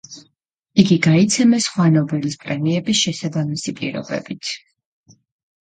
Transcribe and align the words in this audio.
იგი 0.83 0.95
გაიცემა 1.07 1.59
სხვა 1.65 1.85
ნობელის 1.97 2.37
პრემიების 2.45 3.03
შესაბამისი 3.03 3.75
პირობებით. 3.83 4.51